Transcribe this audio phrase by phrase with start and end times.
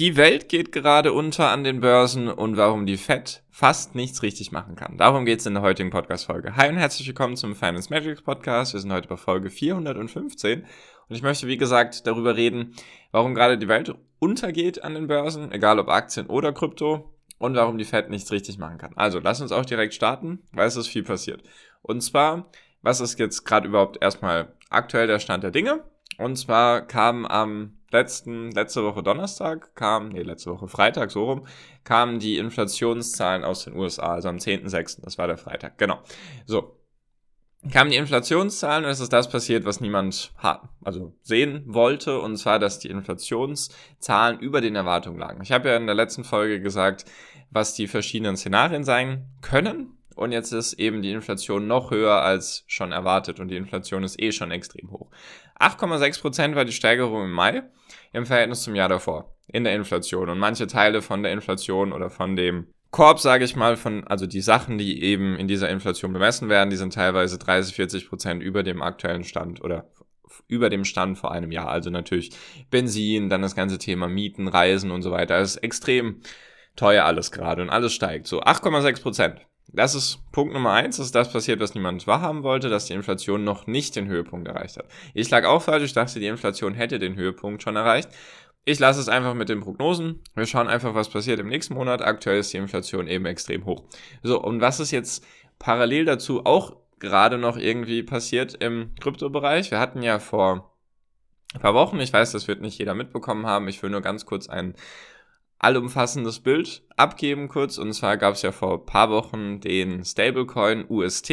[0.00, 4.50] Die Welt geht gerade unter an den Börsen und warum die Fed fast nichts richtig
[4.50, 4.96] machen kann.
[4.96, 6.56] Darum geht es in der heutigen Podcast-Folge.
[6.56, 8.72] Hi und herzlich willkommen zum Finance Magic Podcast.
[8.72, 12.74] Wir sind heute bei Folge 415 und ich möchte, wie gesagt, darüber reden,
[13.12, 17.76] warum gerade die Welt untergeht an den Börsen, egal ob Aktien oder Krypto und warum
[17.76, 18.94] die Fed nichts richtig machen kann.
[18.96, 21.42] Also, lass uns auch direkt starten, weil es ist viel passiert.
[21.82, 25.84] Und zwar, was ist jetzt gerade überhaupt erstmal aktuell der Stand der Dinge?
[26.16, 31.46] Und zwar kam am letzten, letzte Woche Donnerstag kam, nee, letzte Woche Freitag, so rum,
[31.84, 36.00] kamen die Inflationszahlen aus den USA, also am 10.06., das war der Freitag, genau.
[36.46, 36.76] So.
[37.70, 42.38] Kamen die Inflationszahlen und es ist das passiert, was niemand hat, also sehen wollte, und
[42.38, 45.42] zwar, dass die Inflationszahlen über den Erwartungen lagen.
[45.42, 47.04] Ich habe ja in der letzten Folge gesagt,
[47.50, 52.64] was die verschiedenen Szenarien sein können, und jetzt ist eben die Inflation noch höher als
[52.66, 55.10] schon erwartet und die Inflation ist eh schon extrem hoch.
[55.58, 57.62] 8,6% war die Steigerung im Mai
[58.12, 62.10] im Verhältnis zum Jahr davor in der Inflation und manche Teile von der Inflation oder
[62.10, 66.12] von dem Korb, sage ich mal, von, also die Sachen, die eben in dieser Inflation
[66.12, 69.88] bemessen werden, die sind teilweise 30, 40 Prozent über dem aktuellen Stand oder
[70.48, 71.68] über dem Stand vor einem Jahr.
[71.68, 72.32] Also natürlich
[72.70, 75.38] Benzin, dann das ganze Thema Mieten, Reisen und so weiter.
[75.38, 76.20] Das ist extrem
[76.74, 78.26] teuer alles gerade und alles steigt.
[78.26, 79.46] So 8,6 Prozent.
[79.72, 83.44] Das ist Punkt Nummer eins, ist das passiert, was niemand wahrhaben wollte, dass die Inflation
[83.44, 84.86] noch nicht den Höhepunkt erreicht hat.
[85.14, 88.10] Ich lag auch falsch, ich dachte, die Inflation hätte den Höhepunkt schon erreicht.
[88.64, 90.20] Ich lasse es einfach mit den Prognosen.
[90.34, 92.02] Wir schauen einfach, was passiert im nächsten Monat.
[92.02, 93.84] Aktuell ist die Inflation eben extrem hoch.
[94.22, 95.24] So, und was ist jetzt
[95.58, 99.70] parallel dazu auch gerade noch irgendwie passiert im Kryptobereich?
[99.70, 100.74] Wir hatten ja vor
[101.54, 104.26] ein paar Wochen, ich weiß, das wird nicht jeder mitbekommen haben, ich will nur ganz
[104.26, 104.74] kurz einen
[105.60, 107.78] allumfassendes Bild abgeben kurz.
[107.78, 111.30] Und zwar gab es ja vor paar Wochen den Stablecoin UST,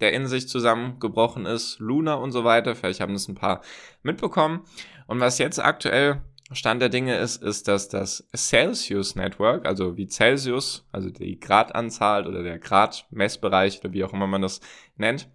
[0.00, 2.74] der in sich zusammengebrochen ist, Luna und so weiter.
[2.74, 3.62] Vielleicht haben das ein paar
[4.02, 4.64] mitbekommen.
[5.06, 10.08] Und was jetzt aktuell Stand der Dinge ist, ist, dass das Celsius Network, also wie
[10.08, 14.60] Celsius, also die Gradanzahl oder der Gradmessbereich oder wie auch immer man das
[14.96, 15.28] nennt,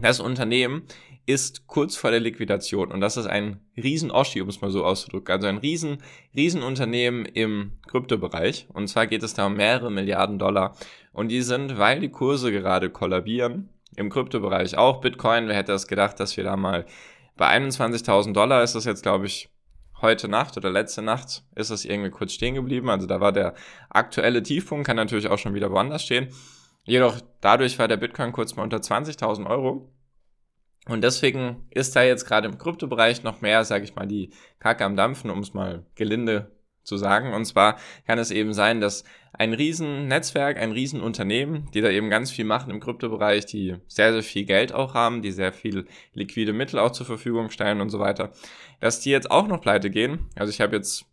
[0.00, 0.82] das Unternehmen
[1.30, 2.92] ist kurz vor der Liquidation.
[2.92, 5.98] Und das ist ein Riesen-Oschi, um es mal so auszudrücken, also ein Riesen,
[6.34, 8.68] Riesenunternehmen im Kryptobereich.
[8.72, 10.76] Und zwar geht es da um mehrere Milliarden Dollar.
[11.12, 15.88] Und die sind, weil die Kurse gerade kollabieren, im Kryptobereich auch Bitcoin, wer hätte das
[15.88, 16.86] gedacht, dass wir da mal
[17.36, 19.48] bei 21.000 Dollar ist das jetzt, glaube ich,
[20.00, 23.54] heute Nacht oder letzte Nacht ist es irgendwie kurz stehen geblieben, also da war der
[23.90, 26.28] aktuelle Tiefpunkt, kann natürlich auch schon wieder woanders stehen,
[26.84, 29.92] jedoch dadurch war der Bitcoin kurz mal unter 20.000 Euro
[30.86, 34.84] und deswegen ist da jetzt gerade im Kryptobereich noch mehr, sage ich mal, die Kacke
[34.84, 36.50] am Dampfen, um es mal gelinde
[36.82, 37.34] zu sagen.
[37.34, 42.30] Und zwar kann es eben sein, dass ein Riesennetzwerk, ein Riesenunternehmen, die da eben ganz
[42.30, 46.52] viel machen im Kryptobereich, die sehr, sehr viel Geld auch haben, die sehr viel liquide
[46.52, 48.32] Mittel auch zur Verfügung stellen und so weiter,
[48.80, 50.30] dass die jetzt auch noch pleite gehen.
[50.34, 51.04] Also ich habe jetzt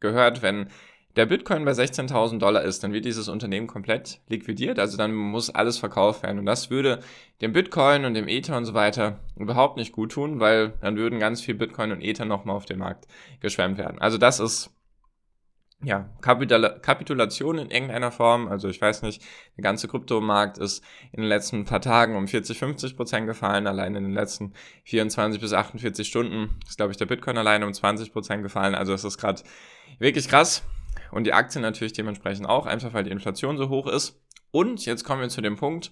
[0.00, 0.68] gehört, wenn
[1.16, 5.50] der Bitcoin bei 16.000 Dollar ist, dann wird dieses Unternehmen komplett liquidiert, also dann muss
[5.50, 6.40] alles verkauft werden.
[6.40, 7.00] Und das würde
[7.40, 11.20] dem Bitcoin und dem Ether und so weiter überhaupt nicht gut tun, weil dann würden
[11.20, 13.06] ganz viel Bitcoin und Ether nochmal auf den Markt
[13.40, 13.98] geschwemmt werden.
[14.00, 14.70] Also das ist
[15.82, 18.48] ja, Kapital Kapitulation in irgendeiner Form.
[18.48, 19.22] Also ich weiß nicht,
[19.56, 20.82] der ganze Kryptomarkt ist
[21.12, 23.66] in den letzten paar Tagen um 40, 50 Prozent gefallen.
[23.66, 24.54] Allein in den letzten
[24.84, 28.74] 24 bis 48 Stunden ist, glaube ich, der Bitcoin alleine um 20 Prozent gefallen.
[28.74, 29.42] Also es ist gerade
[29.98, 30.62] wirklich krass
[31.10, 34.20] und die Aktien natürlich dementsprechend auch, einfach weil die Inflation so hoch ist.
[34.50, 35.90] Und jetzt kommen wir zu dem Punkt,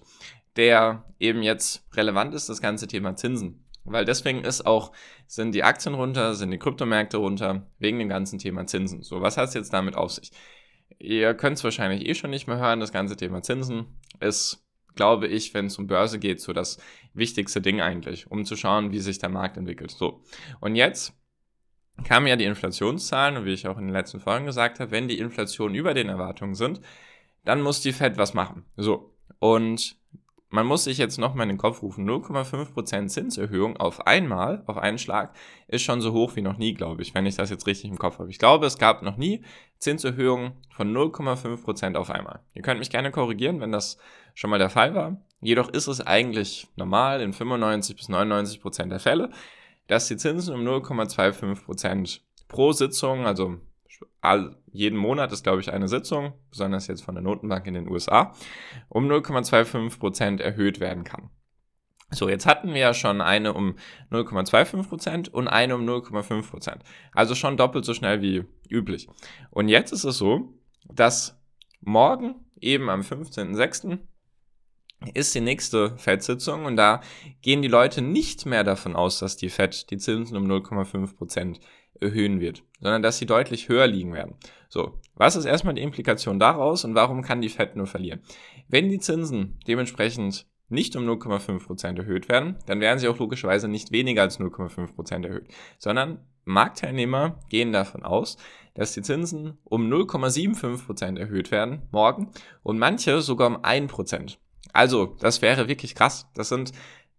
[0.55, 3.65] der eben jetzt relevant ist, das ganze Thema Zinsen.
[3.83, 4.93] Weil deswegen ist auch,
[5.27, 9.03] sind die Aktien runter, sind die Kryptomärkte runter, wegen dem ganzen Thema Zinsen.
[9.03, 10.31] So, was hat es jetzt damit auf sich?
[10.99, 14.65] Ihr könnt es wahrscheinlich eh schon nicht mehr hören, das ganze Thema Zinsen ist,
[14.95, 16.77] glaube ich, wenn es um Börse geht, so das
[17.13, 19.91] wichtigste Ding eigentlich, um zu schauen, wie sich der Markt entwickelt.
[19.91, 20.23] So,
[20.61, 21.13] und jetzt
[22.03, 25.07] kamen ja die Inflationszahlen und wie ich auch in den letzten Folgen gesagt habe, wenn
[25.07, 26.81] die Inflation über den Erwartungen sind,
[27.45, 28.65] dann muss die Fed was machen.
[28.77, 29.13] So.
[29.39, 29.97] Und
[30.53, 34.99] man muss sich jetzt nochmal in den Kopf rufen, 0,5% Zinserhöhung auf einmal, auf einen
[34.99, 35.35] Schlag,
[35.67, 37.97] ist schon so hoch wie noch nie, glaube ich, wenn ich das jetzt richtig im
[37.97, 38.29] Kopf habe.
[38.29, 39.43] Ich glaube, es gab noch nie
[39.79, 42.41] Zinserhöhungen von 0,5% auf einmal.
[42.53, 43.97] Ihr könnt mich gerne korrigieren, wenn das
[44.35, 45.17] schon mal der Fall war.
[45.41, 49.31] Jedoch ist es eigentlich normal in 95 bis 99% der Fälle,
[49.87, 53.57] dass die Zinsen um 0,25% pro Sitzung, also
[54.71, 58.33] jeden Monat ist, glaube ich, eine Sitzung, besonders jetzt von der Notenbank in den USA,
[58.89, 61.29] um 0,25% erhöht werden kann.
[62.09, 63.75] So, jetzt hatten wir ja schon eine um
[64.11, 66.79] 0,25% und eine um 0,5%.
[67.11, 69.07] Also schon doppelt so schnell wie üblich.
[69.49, 70.53] Und jetzt ist es so,
[70.85, 71.39] dass
[71.81, 73.97] morgen, eben am 15.06.,
[75.13, 77.01] ist die nächste FED-Sitzung und da
[77.41, 81.59] gehen die Leute nicht mehr davon aus, dass die FED die Zinsen um 0,5%
[81.99, 84.35] erhöhen wird, sondern dass sie deutlich höher liegen werden.
[84.69, 88.21] So, was ist erstmal die Implikation daraus und warum kann die FED nur verlieren?
[88.67, 93.91] Wenn die Zinsen dementsprechend nicht um 0,5% erhöht werden, dann werden sie auch logischerweise nicht
[93.91, 95.47] weniger als 0,5% erhöht,
[95.77, 98.37] sondern Marktteilnehmer gehen davon aus,
[98.73, 102.31] dass die Zinsen um 0,75% erhöht werden morgen
[102.63, 104.37] und manche sogar um 1%.
[104.71, 106.27] Also, das wäre wirklich krass.
[106.33, 106.71] Das sind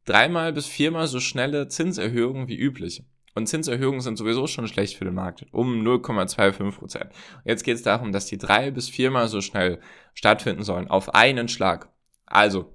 [0.05, 3.05] dreimal bis viermal so schnelle Zinserhöhungen wie üblich.
[3.35, 7.09] Und Zinserhöhungen sind sowieso schon schlecht für den Markt, um 0,25%
[7.45, 9.81] Jetzt geht es darum, dass die drei bis viermal so schnell
[10.15, 11.89] stattfinden sollen, auf einen Schlag.
[12.27, 12.73] Also,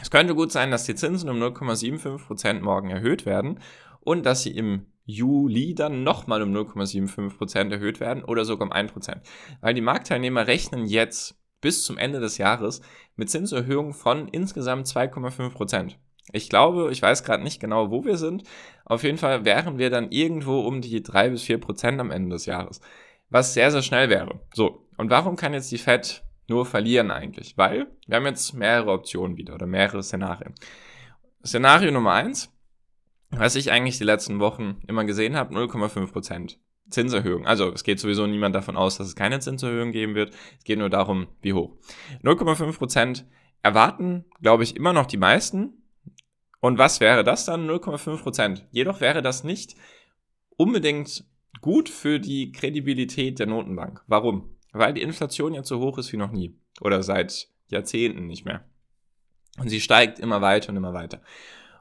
[0.00, 3.60] es könnte gut sein, dass die Zinsen um 0,75% morgen erhöht werden
[4.00, 9.20] und dass sie im Juli dann nochmal um 0,75% erhöht werden oder sogar um 1%
[9.60, 12.80] Weil die Marktteilnehmer rechnen jetzt bis zum Ende des Jahres
[13.16, 15.96] mit Zinserhöhungen von insgesamt 2,5%
[16.32, 18.44] ich glaube, ich weiß gerade nicht genau, wo wir sind.
[18.84, 22.30] Auf jeden Fall wären wir dann irgendwo um die drei bis vier Prozent am Ende
[22.30, 22.80] des Jahres.
[23.30, 24.40] Was sehr, sehr schnell wäre.
[24.54, 24.86] So.
[24.96, 27.58] Und warum kann jetzt die Fed nur verlieren eigentlich?
[27.58, 30.54] Weil wir haben jetzt mehrere Optionen wieder oder mehrere Szenarien.
[31.44, 32.50] Szenario Nummer eins,
[33.30, 36.58] was ich eigentlich die letzten Wochen immer gesehen habe, 0,5 Prozent.
[36.90, 37.46] Zinserhöhung.
[37.46, 40.34] Also es geht sowieso niemand davon aus, dass es keine Zinserhöhung geben wird.
[40.58, 41.76] Es geht nur darum, wie hoch.
[42.22, 43.26] 0,5 Prozent
[43.62, 45.82] erwarten, glaube ich, immer noch die meisten.
[46.60, 47.68] Und was wäre das dann?
[47.68, 48.66] 0,5 Prozent.
[48.70, 49.76] Jedoch wäre das nicht
[50.56, 51.24] unbedingt
[51.60, 54.02] gut für die Kredibilität der Notenbank.
[54.06, 54.56] Warum?
[54.72, 56.58] Weil die Inflation jetzt so hoch ist wie noch nie.
[56.80, 58.64] Oder seit Jahrzehnten nicht mehr.
[59.58, 61.22] Und sie steigt immer weiter und immer weiter.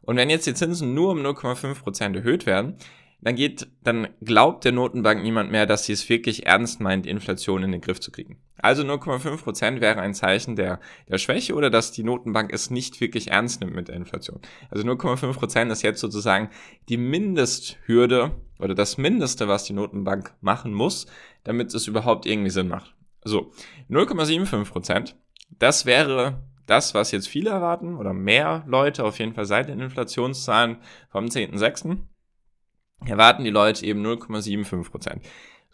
[0.01, 2.77] Und wenn jetzt die Zinsen nur um 0,5 Prozent erhöht werden,
[3.23, 7.63] dann geht, dann glaubt der Notenbank niemand mehr, dass sie es wirklich ernst meint, Inflation
[7.63, 8.37] in den Griff zu kriegen.
[8.57, 12.99] Also 0,5 Prozent wäre ein Zeichen der, der Schwäche oder dass die Notenbank es nicht
[12.99, 14.41] wirklich ernst nimmt mit der Inflation.
[14.69, 16.49] Also 0,5 Prozent ist jetzt sozusagen
[16.89, 21.07] die Mindesthürde oder das Mindeste, was die Notenbank machen muss,
[21.43, 22.93] damit es überhaupt irgendwie Sinn macht.
[23.23, 23.51] So,
[23.89, 25.15] 0,75%, Prozent,
[25.59, 29.79] das wäre das, was jetzt viele erwarten oder mehr Leute auf jeden Fall seit den
[29.79, 30.77] Inflationszahlen
[31.09, 31.97] vom 10.06
[33.05, 35.21] erwarten die Leute eben 0,75 Prozent.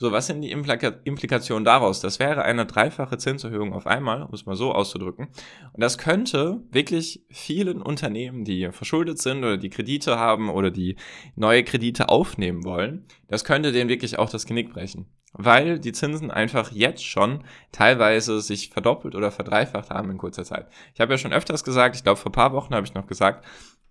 [0.02, 2.00] So, was sind die Implika Implikationen daraus?
[2.00, 5.28] Das wäre eine dreifache Zinserhöhung auf einmal, um es mal so auszudrücken.
[5.74, 10.96] Und das könnte wirklich vielen Unternehmen, die verschuldet sind oder die Kredite haben oder die
[11.36, 15.06] neue Kredite aufnehmen wollen, das könnte denen wirklich auch das Genick brechen.
[15.34, 17.44] Weil die Zinsen einfach jetzt schon
[17.74, 20.70] teilweise sich verdoppelt oder verdreifacht haben in kurzer Zeit.
[20.94, 23.46] Ich habe ja schon öfters gesagt, ich glaube vor paar Wochen habe ich noch gesagt,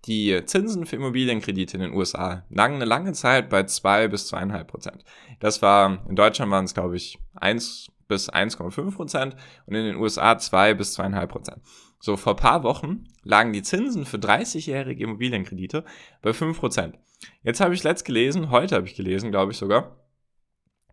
[0.04, 4.64] die Zinsen für Immobilienkredite in den USA lagen eine lange Zeit bei 2 bis 2,5
[4.64, 5.04] Prozent.
[5.40, 9.36] Das war, in Deutschland waren es, glaube ich, 1 bis 1,5 Prozent
[9.66, 11.62] und in den USA 2 bis 2,5 Prozent.
[12.00, 15.84] So, vor paar Wochen lagen die Zinsen für 30-jährige Immobilienkredite
[16.22, 16.98] bei 5 Prozent.
[17.42, 19.96] Jetzt habe ich letzt gelesen, heute habe ich gelesen, glaube ich sogar,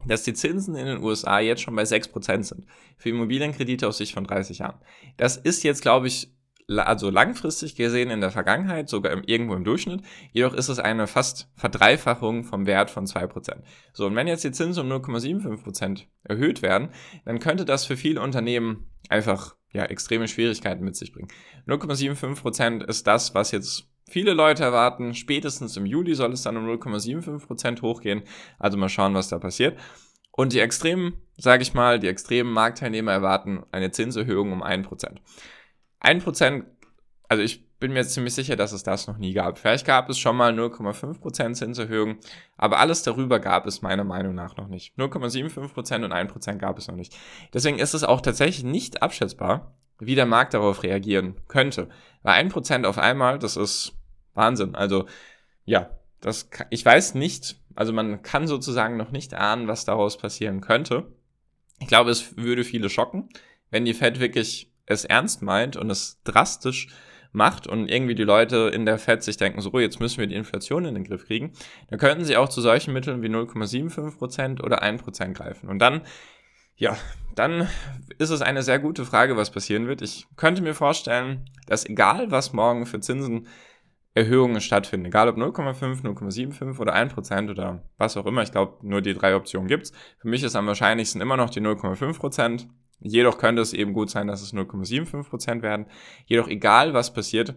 [0.05, 2.65] dass die Zinsen in den USA jetzt schon bei 6% sind.
[2.97, 4.79] Für Immobilienkredite aus Sicht von 30 Jahren.
[5.17, 6.34] Das ist jetzt, glaube ich,
[6.67, 10.01] also langfristig gesehen in der Vergangenheit, sogar im, irgendwo im Durchschnitt.
[10.31, 13.57] Jedoch ist es eine fast Verdreifachung vom Wert von 2%.
[13.93, 16.89] So, und wenn jetzt die Zinsen um 0,75% erhöht werden,
[17.25, 21.27] dann könnte das für viele Unternehmen einfach ja, extreme Schwierigkeiten mit sich bringen.
[21.67, 25.13] 0,75% ist das, was jetzt viele Leute erwarten.
[25.13, 28.23] Spätestens im Juli soll es dann um 0,75% hochgehen.
[28.57, 29.77] Also mal schauen, was da passiert.
[30.31, 35.17] Und die extremen, sage ich mal, die extremen Marktteilnehmer erwarten eine Zinserhöhung um 1%.
[36.01, 36.65] 1%,
[37.27, 39.59] also ich bin mir ziemlich sicher, dass es das noch nie gab.
[39.59, 42.17] Vielleicht gab es schon mal 0,5% Zinserhöhung,
[42.57, 44.97] aber alles darüber gab es meiner Meinung nach noch nicht.
[44.97, 47.15] 0,75% und 1% gab es noch nicht.
[47.53, 51.89] Deswegen ist es auch tatsächlich nicht abschätzbar, wie der Markt darauf reagieren könnte.
[52.23, 53.93] Weil 1% auf einmal, das ist
[54.33, 54.75] Wahnsinn.
[54.75, 55.05] Also
[55.65, 55.89] ja,
[56.21, 61.11] das, ich weiß nicht, also man kann sozusagen noch nicht ahnen, was daraus passieren könnte.
[61.79, 63.29] Ich glaube, es würde viele schocken,
[63.69, 66.87] wenn die Fed wirklich es ernst meint und es drastisch
[67.31, 70.35] macht und irgendwie die Leute in der Fed sich denken, so, jetzt müssen wir die
[70.35, 71.51] Inflation in den Griff kriegen,
[71.89, 75.69] dann könnten sie auch zu solchen Mitteln wie 0,75% oder 1% greifen.
[75.69, 76.01] Und dann,
[76.75, 76.97] ja,
[77.35, 77.67] dann
[78.17, 80.01] ist es eine sehr gute Frage, was passieren wird.
[80.01, 83.47] Ich könnte mir vorstellen, dass egal was morgen für Zinsen
[84.13, 88.43] Erhöhungen stattfinden, egal ob 0,5, 0,75 oder 1% oder was auch immer.
[88.43, 89.91] Ich glaube, nur die drei Optionen gibt's.
[90.19, 92.67] Für mich ist am wahrscheinlichsten immer noch die 0,5%.
[92.99, 95.85] Jedoch könnte es eben gut sein, dass es 0,75% werden.
[96.25, 97.55] Jedoch egal, was passiert,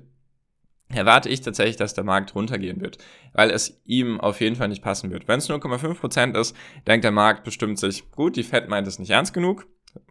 [0.89, 2.99] erwarte ich tatsächlich, dass der Markt runtergehen wird,
[3.33, 5.29] weil es ihm auf jeden Fall nicht passen wird.
[5.29, 9.11] Wenn es 0,5% ist, denkt der Markt bestimmt sich, gut, die Fed meint es nicht
[9.11, 9.67] ernst genug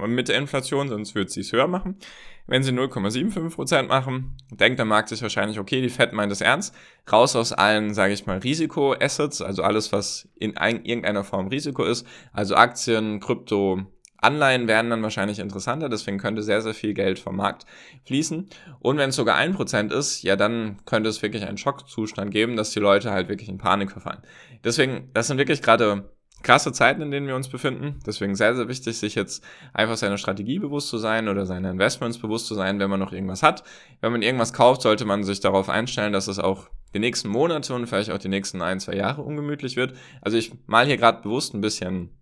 [0.06, 1.98] mit der Inflation, sonst wird sie es höher machen.
[2.46, 6.74] Wenn sie 0,75% machen, denkt der Markt sich wahrscheinlich, okay, die Fed meint es ernst,
[7.12, 11.84] raus aus allen, sage ich mal, Risiko-Assets, also alles, was in ein, irgendeiner Form Risiko
[11.84, 13.86] ist, also Aktien, Krypto,
[14.20, 17.66] Anleihen werden dann wahrscheinlich interessanter, deswegen könnte sehr, sehr viel Geld vom Markt
[18.06, 18.50] fließen.
[18.80, 22.56] Und wenn es sogar ein Prozent ist, ja, dann könnte es wirklich einen Schockzustand geben,
[22.56, 24.22] dass die Leute halt wirklich in Panik verfallen.
[24.64, 26.10] Deswegen, das sind wirklich gerade
[26.44, 28.00] krasse Zeiten, in denen wir uns befinden.
[28.06, 29.44] Deswegen sehr, sehr wichtig, sich jetzt
[29.74, 33.12] einfach seiner Strategie bewusst zu sein oder seine Investments bewusst zu sein, wenn man noch
[33.12, 33.64] irgendwas hat.
[34.02, 37.74] Wenn man irgendwas kauft, sollte man sich darauf einstellen, dass es auch die nächsten Monate
[37.74, 39.94] und vielleicht auch die nächsten ein, zwei Jahre ungemütlich wird.
[40.22, 42.17] Also ich mal hier gerade bewusst ein bisschen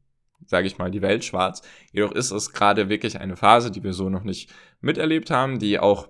[0.45, 1.61] sage ich mal, die Welt schwarz.
[1.91, 5.79] Jedoch ist es gerade wirklich eine Phase, die wir so noch nicht miterlebt haben, die
[5.79, 6.09] auch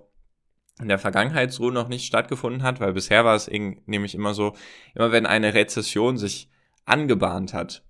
[0.80, 4.54] in der Vergangenheit so noch nicht stattgefunden hat, weil bisher war es nämlich immer so,
[4.94, 6.50] immer wenn eine Rezession sich
[6.84, 7.82] angebahnt hat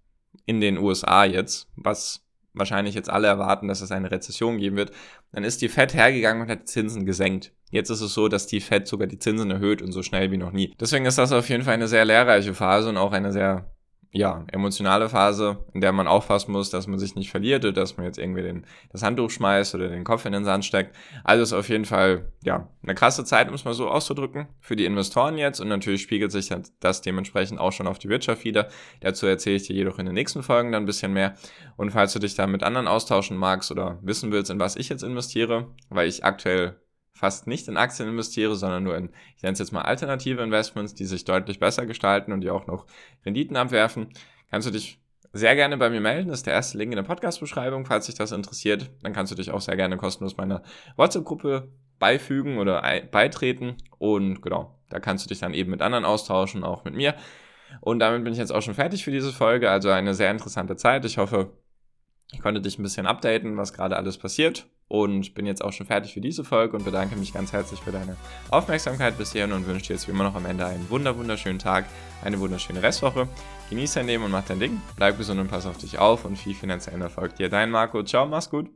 [0.44, 2.24] in den USA jetzt, was
[2.54, 4.92] wahrscheinlich jetzt alle erwarten, dass es eine Rezession geben wird,
[5.32, 7.52] dann ist die Fed hergegangen und hat Zinsen gesenkt.
[7.70, 10.38] Jetzt ist es so, dass die Fed sogar die Zinsen erhöht und so schnell wie
[10.38, 10.74] noch nie.
[10.80, 13.75] Deswegen ist das auf jeden Fall eine sehr lehrreiche Phase und auch eine sehr
[14.16, 17.98] ja, emotionale Phase, in der man aufpassen muss, dass man sich nicht verliert oder dass
[17.98, 20.96] man jetzt irgendwie den, das Handtuch schmeißt oder den Kopf in den Sand steckt.
[21.22, 24.74] Also ist auf jeden Fall, ja, eine krasse Zeit, um es mal so auszudrücken, für
[24.74, 28.68] die Investoren jetzt und natürlich spiegelt sich das dementsprechend auch schon auf die Wirtschaft wieder.
[29.00, 31.34] Dazu erzähle ich dir jedoch in den nächsten Folgen dann ein bisschen mehr.
[31.76, 34.88] Und falls du dich da mit anderen austauschen magst oder wissen willst, in was ich
[34.88, 36.80] jetzt investiere, weil ich aktuell
[37.16, 40.94] fast nicht in Aktien investiere, sondern nur in, ich nenne es jetzt mal alternative Investments,
[40.94, 42.86] die sich deutlich besser gestalten und die auch noch
[43.24, 44.08] Renditen abwerfen,
[44.50, 45.00] kannst du dich
[45.32, 46.28] sehr gerne bei mir melden.
[46.28, 48.90] Das ist der erste Link in der Podcast-Beschreibung, falls dich das interessiert.
[49.02, 50.62] Dann kannst du dich auch sehr gerne kostenlos meiner
[50.96, 53.76] WhatsApp-Gruppe beifügen oder beitreten.
[53.98, 57.14] Und genau, da kannst du dich dann eben mit anderen austauschen, auch mit mir.
[57.80, 59.70] Und damit bin ich jetzt auch schon fertig für diese Folge.
[59.70, 61.04] Also eine sehr interessante Zeit.
[61.04, 61.50] Ich hoffe,
[62.30, 65.86] ich konnte dich ein bisschen updaten, was gerade alles passiert und bin jetzt auch schon
[65.86, 68.16] fertig für diese Folge und bedanke mich ganz herzlich für deine
[68.50, 71.86] Aufmerksamkeit bisher und wünsche dir jetzt wie immer noch am Ende einen wunder wunderschönen Tag,
[72.22, 73.28] eine wunderschöne Restwoche.
[73.68, 76.36] Genieß dein Leben und mach dein Ding, bleib gesund und pass auf dich auf und
[76.36, 77.48] viel finanziellen Erfolg dir.
[77.48, 78.64] Dein Marco, ciao, mach's gut.